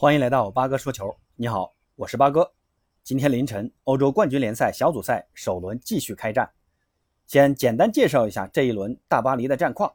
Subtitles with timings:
[0.00, 1.12] 欢迎来到八哥说球。
[1.34, 2.48] 你好，我是八哥。
[3.02, 6.48] 今天凌晨，欧洲冠军联赛小组赛首轮继续开战。
[7.26, 9.92] 先简单介绍一下这一轮大巴黎的战况。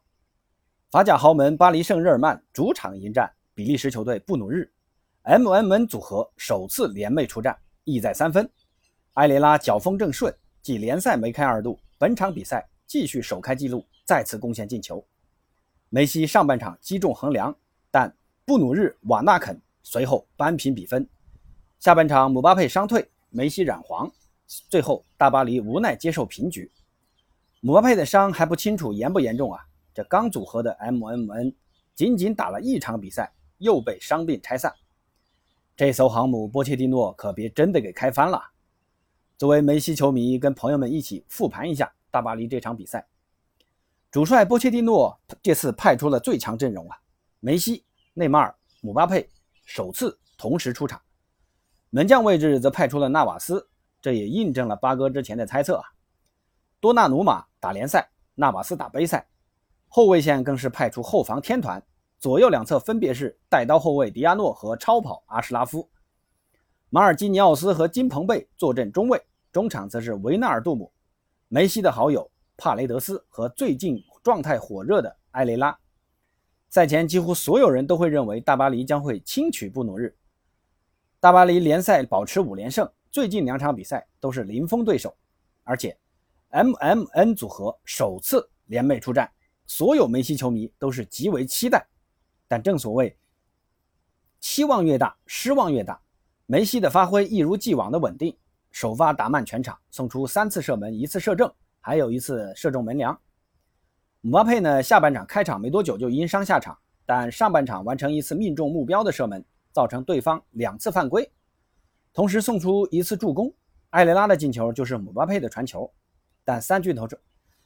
[0.92, 4.70] 法甲豪门巴黎圣日耳曼主场迎战比利时球队布努日
[5.22, 8.52] ，M&M 组合首次联袂出战，意在三分。
[9.14, 15.02] 埃雷拉脚风正顺，继联赛梅开二度，本场比赛继续首开纪录，再次贡献进球。
[15.88, 17.56] 梅西上半场击中横梁，
[17.90, 18.14] 但
[18.44, 19.58] 布努日瓦纳肯。
[19.84, 21.08] 随后扳平比分。
[21.80, 24.10] 下半场姆巴佩伤退，梅西染黄，
[24.70, 26.72] 最后大巴黎无奈接受平局。
[27.60, 29.60] 姆巴佩的伤还不清楚严不严重啊？
[29.94, 31.54] 这刚组合的 MMN
[31.94, 34.74] 仅仅打了一场比赛，又被伤病拆散。
[35.76, 38.42] 这艘航母波切蒂诺可别真的给开翻了。
[39.38, 43.06] 作为梅西球迷，跟朋友们一起复盘一下大巴黎这场比赛。
[44.10, 46.98] 主帅波切蒂诺这次派出了最强阵容啊，
[47.40, 49.30] 梅西、内马尔、姆巴佩。
[49.64, 51.02] 首次同时出场，
[51.90, 53.70] 门将位置则派出了纳瓦斯，
[54.02, 55.84] 这也印证了八哥之前的猜测啊。
[56.80, 59.28] 多纳鲁马打联赛，纳瓦斯打杯赛，
[59.88, 61.82] 后卫线更是派出后防天团，
[62.20, 65.90] 左右两侧分别是带刀后卫迪亚诺和超跑阿什拉夫，
[66.90, 70.92] 马尔基尼奥斯和金彭贝坐镇中卫，中场则是维纳尔杜姆、
[71.48, 75.78] 梅西的好友帕雷德斯和最近状态火热的埃雷拉。
[76.74, 80.18] 赛前几乎所有人都会认为大巴黎将会轻取布努日。
[81.20, 85.16] 大巴黎联赛保持五连胜，最近两场比赛都是零封对手，
[85.64, 85.96] 而且
[86.50, 89.32] M M N 组合首次联袂出战，
[89.68, 91.86] 所有梅西球迷都是极为期待。
[92.48, 93.16] 但正所谓
[94.40, 96.02] 期望越大，失望越大。
[96.48, 98.36] 梅西的发挥一如既往的稳定，
[98.72, 103.16] 首发打满全场，送出三次射门，一次射正，还有一次射中门梁。
[104.26, 104.82] 姆巴佩呢？
[104.82, 109.44] 下半场开场没多久就因伤下场，但上半场完成一次命中目标的射门，
[109.74, 111.30] 造成对方两次犯规，
[112.14, 113.54] 同时送出一次助攻。
[113.90, 115.92] 埃雷拉的进球就是姆巴佩的传球。
[116.46, 117.20] 但三巨头中，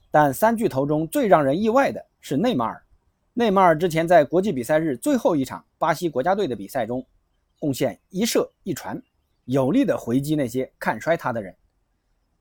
[0.09, 2.83] 但三巨头中最让人意外的是内马尔。
[3.35, 7.05] 内马尔之前在国际比赛日最后一场巴西国家队的比赛中，
[7.59, 8.99] 贡献一射一传，
[9.45, 11.55] 有力的回击那些看衰他的人。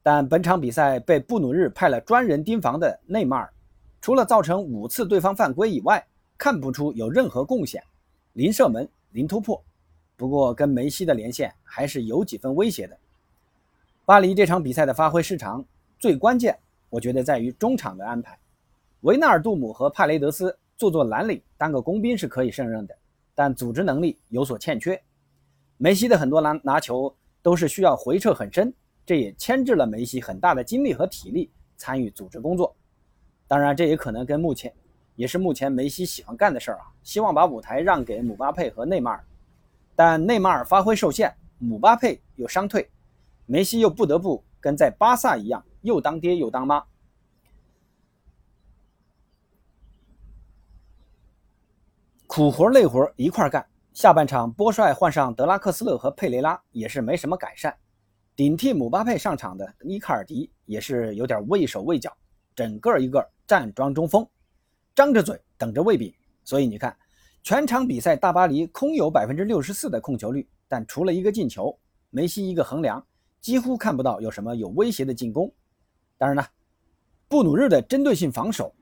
[0.03, 3.53] 但本场比赛被布努日派了专人盯防的内马尔。
[4.01, 6.07] 除了造成五次对方犯规以外，
[6.39, 7.83] 看不出有任何贡献，
[8.35, 9.63] 零射门，零突破。
[10.17, 12.97] 不过跟梅西的连线还是有几分威胁的。
[14.05, 15.65] 巴黎这场比赛的发挥失常，
[15.99, 16.59] 最关键
[16.89, 18.39] 我觉得在于中场的安排。
[19.01, 22.97] 维纳尔杜姆和帕雷德斯做做蓝领，当个工兵是可以胜任的，
[23.35, 25.01] 但组织能力有所欠缺。
[25.77, 28.73] 梅西的很多拿拿球都是需要回撤很深，
[29.05, 32.75] 这也牵制了梅西很大的精力和体力参与组织工作。
[33.49, 34.73] 当然，这也可能跟目前，
[35.15, 39.25] 也是目前梅西喜欢干的事儿啊，希望把舞台让给姆巴佩和内马尔。
[39.95, 42.91] 但内马尔发挥受限，姆巴佩又伤退，
[43.47, 46.85] 梅西又不得不跟在巴萨一样，又当爹又当妈，
[52.27, 53.65] 苦活累活一块干。
[53.93, 57.75] 下半场，波帅换上德拉克斯勒和佩雷拉，也是没什么改善。
[58.35, 62.15] 顶替姆巴佩上场的伊卡尔迪也是有点畏手畏脚。
[62.55, 64.27] 整个一个站桩中锋，
[64.95, 66.13] 张着嘴等着喂饼。
[66.45, 66.97] 所以你看，
[67.43, 71.77] 全场比赛大巴黎空有百分之六十四的控球率，但除了一个进球，
[72.11, 73.05] 梅西一个横梁，
[73.41, 75.53] 几乎看不到有什么有威胁的进攻。
[76.19, 76.49] 当然了，
[77.29, 78.73] 布努日的针对性防守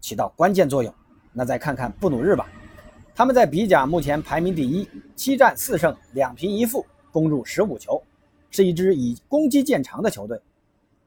[0.00, 0.92] 起到关键作用。
[1.32, 2.48] 那再看看布努日吧，
[3.14, 8.02] 他们在比甲目前排名第一，七战四胜两平一负，攻入十五球，
[8.50, 10.40] 是一支以攻击见长的球队。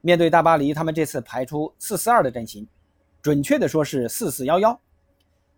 [0.00, 2.66] 面对大巴黎，他们这次排出四四二的阵型，
[3.24, 4.78] 准确的说是四四幺幺。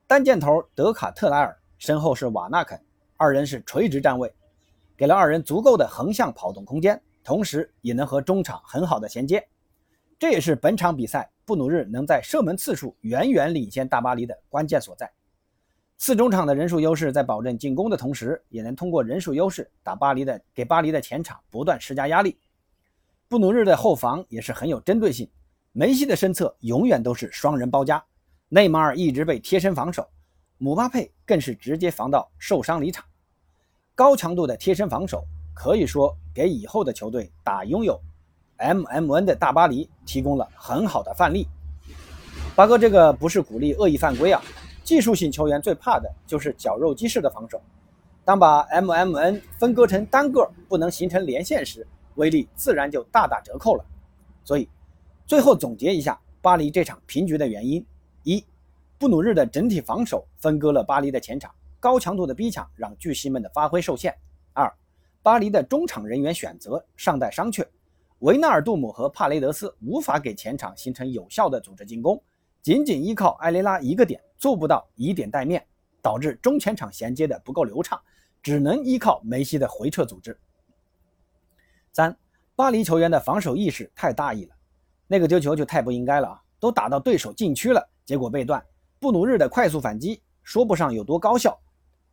[0.07, 2.81] 单箭头德卡特莱尔，身后是瓦纳肯，
[3.17, 4.33] 二人是垂直站位，
[4.97, 9.45] 给了二人足够的横向跑动空间，同时也能和中场很好的衔接。
[10.17, 15.11] 这也是本场比赛布努日能在射门次数远远领先大巴黎的关键所在。
[15.99, 22.39] 四中场的人数优势在保证进攻的同时，也能通过人数优势打巴黎的，给巴黎的前场不断施加压力。
[23.27, 25.29] 布努日的后防也是很有针对性，
[25.79, 28.03] 梅西的身侧永远都是双人包夹，
[28.49, 30.09] 内马尔一直被贴身防守，
[30.57, 33.05] 姆巴佩更是直接防到受伤离场。
[33.95, 38.01] 高强度的贴身防守可以说给以后的球队打拥有
[38.57, 41.47] M M N 的大巴黎提供了很好的范例。
[42.55, 44.41] 八哥这个不是鼓励恶意犯规啊，
[44.83, 47.61] 技术性球员最怕的就是绞肉机式的防守，
[48.25, 51.87] 当把 M M N 分割成单个不能形成连线时。
[52.15, 53.85] 威力自然就大打折扣了，
[54.43, 54.67] 所以
[55.27, 57.85] 最后总结一下巴黎这场平局的原因：
[58.23, 58.45] 一，
[58.97, 64.17] 布努日的整体防守分割了巴黎的前场，高强度的逼抢让巨星们的发挥受限。
[64.53, 64.73] 二，
[65.25, 67.67] 巴黎的中场人员选择尚待商榷。
[68.21, 72.23] 维纳尔杜姆和帕雷德斯无法给前场形成有效的组织进攻，
[72.63, 75.67] 仅仅依靠埃雷拉一个点做不到以点带面，
[76.01, 78.01] 导致中前场衔接的不够流畅，
[78.41, 80.39] 只能依靠梅西的回撤组织。
[81.93, 82.17] 三，
[82.55, 84.56] 巴黎球员的防守意识太大意了，
[85.07, 86.43] 那个丢球就太不应该了啊！
[86.59, 88.65] 都打到对手禁区了，结果被断。
[88.99, 91.59] 布努日的快速反击说不上有多高效，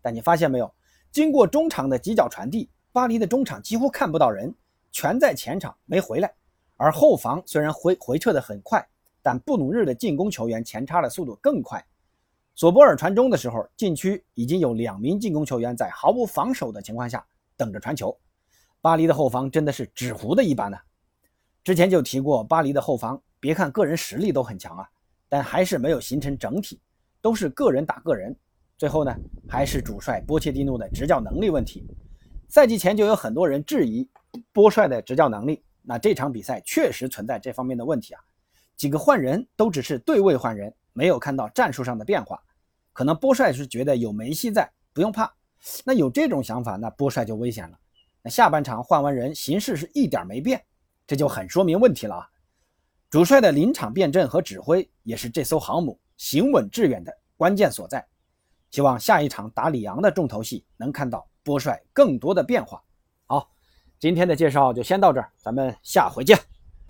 [0.02, 0.74] 但你发现没有，
[1.12, 4.54] 经过中场的几脚传递，巴黎的中场几乎看不到人。
[4.92, 6.32] 全在前场没回来，
[6.78, 8.88] 而后防虽然回回撤的很快，
[9.24, 11.84] 但布努日的进攻球员前插的速度更快。
[12.54, 17.26] 索博尔传中的时候，禁区已经有两名进攻球员在毫无防守的情况下
[17.58, 18.16] 等着传球。
[18.82, 20.78] 巴黎的后防真的是纸糊的一般呢。
[21.64, 24.90] 之前就提过，巴黎的后防别看个人实力都很强啊，
[25.30, 26.80] 但还是没有形成整体，
[27.22, 28.36] 都是个人打个人。
[28.78, 29.16] 最后呢，
[29.48, 31.86] 还是主帅波切蒂诺的执教能力问题。
[32.50, 34.08] 赛季前就有很多人质疑。
[34.52, 38.22] 波帅的执教能力，那这场比赛确实存在这方面的问题啊。
[38.76, 42.42] 几个换人都只是对位换人，没有看到战术上的变化。
[42.94, 45.32] 可能波帅是觉得有梅西在，不用怕。
[45.86, 47.78] 那有这种想法，那波帅就危险了。
[48.24, 50.60] 那下半场换完人，形势是一点没变，
[51.14, 52.28] 这就很说明问题了啊。
[53.12, 58.04] 主帅的临场变阵和指挥，也是这艘航母行稳致远的关键所在。
[58.72, 62.84] 希望下一场打里昂的重头戏，能看到波帅更多的变化。
[63.28, 63.48] 好。
[64.00, 66.36] 今天的介绍就先到这儿，咱们下回见。